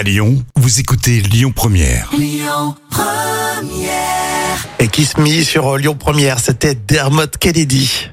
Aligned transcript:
À 0.00 0.02
Lyon, 0.02 0.42
vous 0.56 0.80
écoutez 0.80 1.20
Lyon 1.20 1.52
Première. 1.54 2.10
Et 4.78 4.88
qui 4.88 5.04
se 5.04 5.20
mit 5.20 5.44
sur 5.44 5.76
Lyon 5.76 5.94
Première, 5.94 6.38
c'était 6.38 6.74
Dermot 6.74 7.26
Kennedy. 7.38 8.08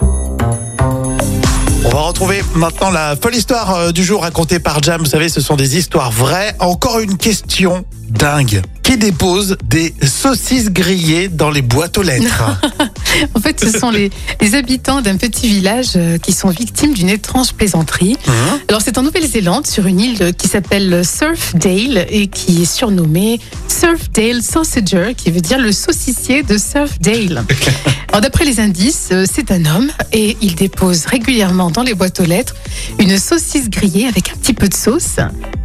On 1.86 1.89
va 1.89 2.02
retrouver 2.02 2.44
maintenant 2.55 2.92
la 2.92 3.15
folle 3.15 3.36
histoire 3.36 3.73
euh, 3.73 3.92
du 3.94 4.04
jour 4.04 4.23
racontée 4.23 4.60
par 4.60 4.84
Jam. 4.84 5.00
Vous 5.00 5.10
savez, 5.10 5.29
ce 5.29 5.39
sont 5.39 5.55
des 5.55 5.78
histoires 5.78 6.12
vraies. 6.12 6.54
Encore 6.60 7.00
une 7.00 7.15
question 7.15 7.86
dingue. 8.10 8.62
Qui 8.84 8.98
dépose 8.98 9.56
des 9.64 9.96
saucisses 10.06 10.70
grillées 10.70 11.30
dans 11.30 11.52
les 11.52 11.62
boîtes 11.62 11.98
aux 11.98 12.04
lettres? 12.04 12.44
En 13.34 13.39
fait, 13.39 13.60
ce 13.60 13.78
sont 13.78 13.89
les, 13.89 14.10
les 14.42 14.55
habitants 14.55 15.02
d'un 15.02 15.18
petit 15.18 15.48
village 15.48 15.92
euh, 15.96 16.18
qui 16.18 16.34
sont 16.34 16.50
victimes 16.50 16.94
d'une 16.94 17.10
étrange 17.10 17.54
plaisanterie. 17.54 18.18
Hein 18.28 18.60
Alors, 18.68 18.82
c'est 18.82 18.98
en 18.98 19.04
Nouvelle-Zélande, 19.04 19.68
sur 19.68 19.86
une 19.86 20.00
île 20.00 20.34
qui 20.38 20.48
s'appelle 20.48 21.04
Surfdale 21.05 22.05
et 22.09 22.28
qui 22.28 22.64
est 22.64 22.66
surnommée 22.66 23.40
Surfdale 23.68 24.41
Sausager, 24.41 25.14
qui 25.16 25.31
veut 25.31 25.41
dire 25.41 25.59
le 25.59 25.72
saucissier 25.72 26.44
de 26.44 26.58
Surfdale. 26.58 27.44
Alors, 28.09 28.22
d'après 28.22 28.45
les 28.45 28.59
indices, 28.59 29.09
euh, 29.12 29.26
c'est 29.31 29.52
un 29.52 29.66
homme 29.66 29.92
et 30.14 30.38
il 30.42 30.55
dépose 30.55 31.05
régulièrement 31.05 31.72
dans 31.72 31.84
les 31.84 31.94
boîtes 31.94 32.20
aux 32.20 32.26
lettres 32.26 32.55
une 33.00 33.17
saucisse 33.17 33.70
grillée 33.70 34.08
avec 34.08 34.30
un 34.30 34.38
petit 34.38 34.53
peu 34.53 34.67
de 34.67 34.73
sauce 34.73 35.17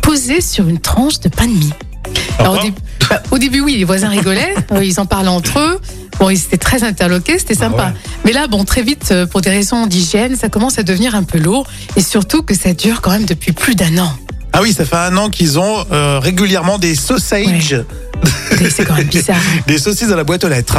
posée 0.02 0.40
sur 0.40 0.68
une 0.68 0.80
tranche 0.80 1.20
de 1.20 1.28
pain 1.28 1.46
de 1.46 1.52
mie. 1.52 1.72
Alors, 2.38 2.62
au, 2.64 2.68
bah, 3.08 3.22
au 3.30 3.38
début, 3.38 3.60
oui, 3.60 3.76
les 3.76 3.84
voisins 3.84 4.08
rigolaient, 4.08 4.54
euh, 4.72 4.84
ils 4.84 5.00
en 5.00 5.06
parlaient 5.06 5.28
entre 5.28 5.58
eux. 5.58 5.80
Bon, 6.22 6.30
ils 6.30 6.38
étaient 6.38 6.56
très 6.56 6.84
interloqués, 6.84 7.36
c'était 7.40 7.56
sympa. 7.56 7.86
ouais. 7.86 7.92
Mais 8.24 8.30
là, 8.30 8.46
bon, 8.46 8.64
très 8.64 8.82
vite, 8.82 9.08
euh, 9.10 9.26
pour 9.26 9.40
des 9.40 9.50
raisons 9.50 9.88
d'hygiène, 9.88 10.36
ça 10.36 10.48
commence 10.48 10.78
à 10.78 10.84
devenir 10.84 11.16
un 11.16 11.24
peu 11.24 11.36
lourd. 11.36 11.66
Et 11.96 12.00
surtout 12.00 12.44
que 12.44 12.54
ça 12.54 12.74
dure 12.74 13.00
quand 13.00 13.10
même 13.10 13.24
depuis 13.24 13.50
plus 13.50 13.74
d'un 13.74 13.98
an. 13.98 14.12
Ah 14.52 14.60
oui, 14.62 14.72
ça 14.72 14.84
fait 14.84 14.94
un 14.94 15.16
an 15.16 15.30
qu'ils 15.30 15.58
ont 15.58 15.84
euh, 15.90 16.20
régulièrement 16.20 16.78
des 16.78 16.94
sausages, 16.94 17.74
C'est 18.70 18.84
quand 18.84 18.94
même 18.94 19.06
bizarre. 19.06 19.36
des 19.66 19.78
saucisses 19.78 20.08
dans 20.08 20.16
la 20.16 20.24
boîte 20.24 20.44
aux 20.44 20.48
lettres. 20.48 20.78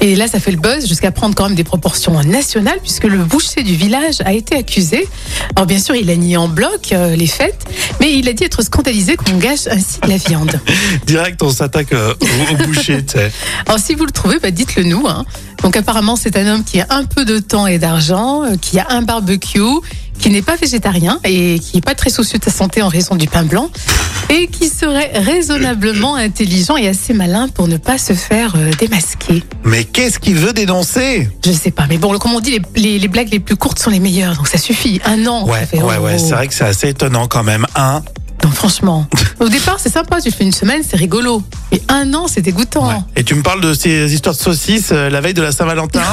Et 0.00 0.14
là, 0.16 0.28
ça 0.28 0.38
fait 0.38 0.50
le 0.50 0.58
buzz 0.58 0.86
jusqu'à 0.86 1.10
prendre 1.10 1.34
quand 1.34 1.44
même 1.44 1.54
des 1.54 1.64
proportions 1.64 2.22
nationales, 2.22 2.78
puisque 2.80 3.04
le 3.04 3.18
boucher 3.18 3.62
du 3.62 3.74
village 3.74 4.20
a 4.24 4.32
été 4.32 4.56
accusé. 4.56 5.08
Alors, 5.56 5.66
bien 5.66 5.78
sûr, 5.78 5.94
il 5.94 6.10
a 6.10 6.16
nié 6.16 6.36
en 6.36 6.48
bloc 6.48 6.92
euh, 6.92 7.16
les 7.16 7.26
faits, 7.26 7.56
mais 8.00 8.12
il 8.12 8.28
a 8.28 8.32
dit 8.32 8.44
être 8.44 8.62
scandalisé 8.62 9.16
qu'on 9.16 9.36
gâche 9.38 9.66
ainsi 9.70 10.00
de 10.02 10.08
la 10.08 10.16
viande. 10.16 10.60
Direct, 11.06 11.42
on 11.42 11.50
s'attaque 11.50 11.92
euh, 11.92 12.14
au, 12.20 12.54
au 12.54 12.66
boucher, 12.66 13.04
tu 13.04 13.18
sais. 13.18 13.32
Alors 13.66 13.78
si 13.78 13.94
vous 13.94 14.04
le 14.04 14.12
trouvez, 14.12 14.38
bah, 14.38 14.50
dites-le 14.50 14.84
nous. 14.84 15.06
Hein. 15.08 15.24
Donc 15.64 15.76
apparemment 15.76 16.14
c'est 16.14 16.36
un 16.36 16.46
homme 16.46 16.62
qui 16.62 16.80
a 16.80 16.86
un 16.90 17.04
peu 17.04 17.24
de 17.24 17.38
temps 17.40 17.66
et 17.66 17.78
d'argent, 17.78 18.44
euh, 18.44 18.56
qui 18.60 18.78
a 18.78 18.86
un 18.90 19.02
barbecue, 19.02 19.58
qui 20.18 20.28
n'est 20.30 20.42
pas 20.42 20.56
végétarien 20.56 21.18
et 21.24 21.58
qui 21.58 21.76
n'est 21.76 21.80
pas 21.80 21.94
très 21.94 22.10
soucieux 22.10 22.38
de 22.38 22.44
sa 22.44 22.50
santé 22.50 22.82
en 22.82 22.88
raison 22.88 23.16
du 23.16 23.26
pain 23.26 23.42
blanc, 23.44 23.70
et 24.28 24.46
qui 24.46 24.68
serait 24.68 25.10
raisonnablement 25.14 26.16
intelligent 26.16 26.76
et 26.76 26.86
assez 26.86 27.14
malin 27.14 27.48
pour 27.48 27.66
ne 27.66 27.78
pas 27.78 27.96
se 27.98 28.12
faire 28.12 28.54
euh, 28.56 28.70
démasquer. 28.78 29.42
Mais 29.64 29.84
qu'est-ce 29.84 30.18
qu'il 30.18 30.36
veut 30.36 30.52
dénoncer? 30.52 31.28
Je 31.44 31.50
sais 31.52 31.70
pas, 31.70 31.86
mais 31.88 31.96
bon, 31.98 32.16
comme 32.18 32.34
on 32.34 32.40
dit, 32.40 32.50
les, 32.52 32.62
les- 32.82 32.98
les 32.98 33.08
blagues 33.08 33.30
les 33.32 33.40
plus 33.40 33.56
courtes 33.56 33.78
sont 33.78 33.90
les 33.90 34.00
meilleures, 34.00 34.36
donc 34.36 34.48
ça 34.48 34.58
suffit. 34.58 35.00
Un 35.04 35.26
an. 35.26 35.46
Ouais, 35.48 35.60
ça 35.60 35.66
fait, 35.66 35.82
ouais, 35.82 35.96
oh, 35.98 36.02
ouais, 36.04 36.18
c'est 36.18 36.34
vrai 36.34 36.46
que 36.46 36.54
c'est 36.54 36.64
assez 36.64 36.90
étonnant 36.90 37.26
quand 37.26 37.42
même. 37.42 37.66
Un, 37.74 38.02
franchement. 38.54 39.06
Au 39.40 39.48
départ 39.48 39.76
c'est 39.78 39.92
sympa, 39.92 40.20
tu 40.20 40.30
fais 40.30 40.44
une 40.44 40.52
semaine, 40.52 40.82
c'est 40.88 40.96
rigolo. 40.96 41.42
Et 41.72 41.82
un 41.88 42.12
an, 42.14 42.26
c'est 42.28 42.40
dégoûtant. 42.40 42.88
Ouais. 42.88 42.94
Et 43.16 43.24
tu 43.24 43.34
me 43.34 43.42
parles 43.42 43.60
de 43.60 43.74
ces 43.74 44.12
histoires 44.14 44.34
de 44.34 44.40
saucisses 44.40 44.90
euh, 44.92 45.10
la 45.10 45.20
veille 45.20 45.34
de 45.34 45.42
la 45.42 45.52
Saint-Valentin. 45.52 46.02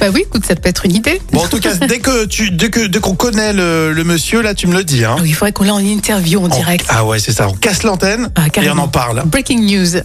Bah 0.00 0.06
oui, 0.12 0.22
écoute, 0.26 0.44
ça 0.44 0.56
peut 0.56 0.68
être 0.68 0.84
une 0.86 0.96
idée. 0.96 1.20
bon, 1.32 1.44
en 1.44 1.46
tout 1.48 1.60
cas, 1.60 1.74
dès 1.88 1.98
que 2.00 2.26
tu, 2.26 2.50
dès 2.50 2.68
que, 2.68 2.86
dès 2.86 2.98
qu'on 2.98 3.14
connaît 3.14 3.52
le, 3.52 3.92
le 3.92 4.04
monsieur, 4.04 4.42
là, 4.42 4.52
tu 4.54 4.66
me 4.66 4.74
le 4.74 4.82
dis. 4.82 5.04
Hein. 5.04 5.14
Ah 5.18 5.20
oui, 5.22 5.28
il 5.30 5.34
faudrait 5.34 5.52
qu'on 5.52 5.64
l'ait 5.64 5.70
en 5.70 5.78
interview 5.78 6.40
en 6.40 6.44
On- 6.44 6.48
direct. 6.48 6.84
ah 6.88 7.04
ouais, 7.04 7.20
c'est 7.20 7.32
ça. 7.32 7.48
On 7.48 7.52
casse 7.54 7.84
l'antenne 7.84 8.28
Ah, 8.34 8.46
et 8.60 8.70
on 8.70 8.78
en 8.78 8.88
parle. 8.88 9.22
Breaking 9.26 9.60
news. 9.60 9.86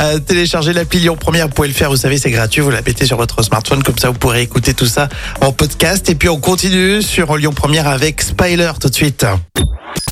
Euh, 0.00 0.18
téléchargez 0.20 0.72
l'appli 0.72 1.00
Lyon 1.00 1.16
Première, 1.18 1.48
vous 1.48 1.52
pouvez 1.54 1.66
le 1.68 1.74
faire, 1.74 1.90
vous 1.90 1.96
savez, 1.96 2.16
c'est 2.16 2.30
gratuit. 2.30 2.60
Vous 2.62 2.70
la 2.70 2.82
mettez 2.82 3.04
sur 3.04 3.16
votre 3.16 3.42
smartphone, 3.42 3.82
comme 3.82 3.98
ça, 3.98 4.08
vous 4.10 4.18
pourrez 4.18 4.40
écouter 4.42 4.74
tout 4.74 4.86
ça 4.86 5.08
en 5.40 5.52
podcast. 5.52 6.08
Et 6.08 6.14
puis, 6.14 6.28
on 6.28 6.38
continue 6.38 7.02
sur 7.02 7.36
Lyon 7.36 7.52
Première 7.52 7.88
avec 7.88 8.22
Spiler 8.22 8.70
tout 8.80 8.88
de 8.88 8.94
suite. 8.94 9.26